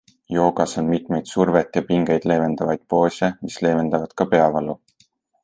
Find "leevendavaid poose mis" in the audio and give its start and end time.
2.33-3.61